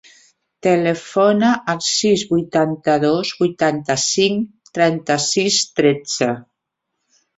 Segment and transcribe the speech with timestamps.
[0.67, 6.33] Telefona al sis, vuitanta-dos, vuitanta-cinc, trenta-sis, tretze.